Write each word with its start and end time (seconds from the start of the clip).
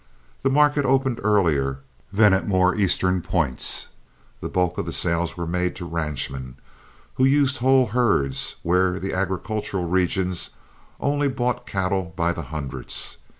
The 0.41 0.49
market 0.49 0.83
opened 0.83 1.19
earlier 1.23 1.81
than 2.11 2.33
at 2.33 2.47
more 2.47 2.73
eastern 2.75 3.21
points. 3.21 3.85
The 4.39 4.49
bulk 4.49 4.79
of 4.79 4.87
the 4.87 4.91
sales 4.91 5.37
were 5.37 5.45
made 5.45 5.75
to 5.75 5.85
ranchmen, 5.85 6.55
who 7.17 7.23
used 7.23 7.57
whole 7.57 7.85
herds 7.85 8.55
where 8.63 8.97
the 8.99 9.13
agricultural 9.13 9.83
regions 9.87 10.55
only 10.99 11.27
bought 11.27 11.67
cattle 11.67 12.13
by 12.15 12.33
the 12.33 12.41
hundreds. 12.49 13.17